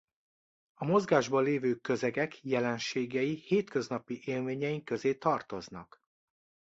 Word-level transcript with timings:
A 0.73 0.85
mozgásban 0.85 1.43
lévő 1.43 1.75
közegek 1.75 2.43
jelenségei 2.43 3.33
hétköznapi 3.35 4.21
élményeink 4.25 4.85
közé 4.85 5.15
tartoznak. 5.15 5.99